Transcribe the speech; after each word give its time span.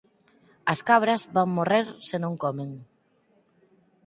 As 0.73 0.79
cabras 0.89 1.21
van 1.35 1.49
morrer 1.57 1.85
se 2.07 2.17
non 2.23 2.33
comen. 2.43 2.69